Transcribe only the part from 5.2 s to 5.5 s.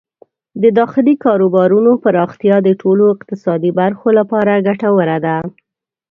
ده.